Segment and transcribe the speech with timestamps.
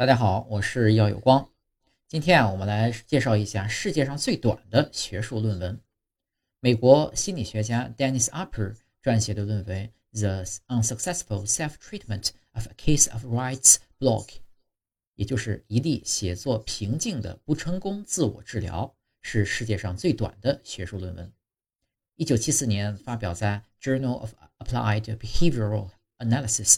[0.00, 1.50] 大家好，我是耀有光。
[2.08, 5.78] 今天啊，我们来介绍一下世界上最短的学术论文。
[6.58, 14.26] 美国心理学家 Dennis Upper 撰写的论文《The Unsuccessful Self-Treatment of a Case of Rights Block》，
[15.16, 21.30] 也就是一例写作瓶颈的不成功自我治疗，是世界上最短的学术论文。
[22.16, 26.76] 一九七四年发表在《Journal of Applied Behavioral Analysis》，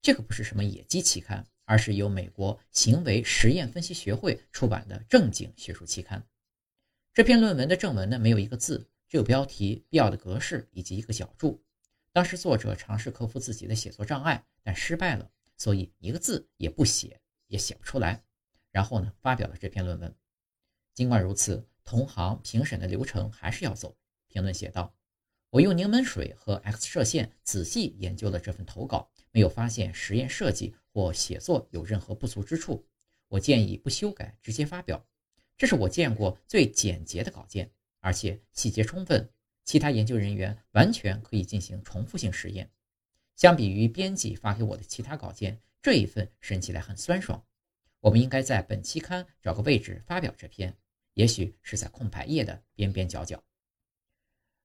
[0.00, 1.44] 这可不是什么野鸡期刊。
[1.68, 6.26] 而是由美国行为实验分析学会出版的正经学术期刊。
[7.12, 11.62] 这篇论文的正文呢，没有一个字，只有标题、必要的格式以及一个小注。
[12.10, 18.24] 当时作者尝试克服自己的写作障碍，但失败了，所以一个字也不写，也写不出来。
[18.70, 20.16] 然后呢，发表了这篇论文。
[20.94, 23.94] 尽管如此，同行评审的流程还是要走。
[24.28, 24.94] 评论写道
[25.50, 32.84] ：“我用柠檬水和 X 射线仔细研究了这份投稿。”没有发现实验设计或写作有任何不足之处，
[33.28, 35.06] 我建议不修改，直接发表。
[35.56, 39.30] 这是我见过最简洁的稿件，而且细节充分。
[39.64, 42.68] 其他研究人员完全可以进行重复性实验。
[43.36, 47.46] 相比于编辑发给我的其他稿件，这一份审起来很酸爽。
[48.00, 50.76] 我们应该在本期刊找个位置发表这篇，
[51.14, 53.40] 也许是在空白页的边边角角。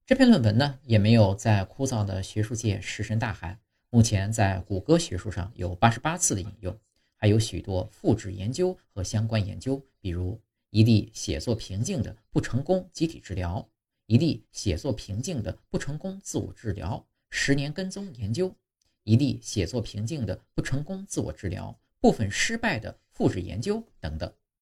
[0.07, 3.59] 这篇论文呢，也没有在枯燥的学术界石沉大海。
[3.93, 6.75] 目前在谷歌学术上有八十八次的引用，
[7.15, 10.41] 还有许多复制研究和相关研究，比如
[10.71, 13.69] 一例写作瓶颈的不成功集体治疗，
[14.07, 18.51] 一例写作瓶颈的不成功自我治疗十年跟踪研究，
[19.03, 24.33] 一例写作瓶颈的不成功自我治疗部分失败的复制研究等等。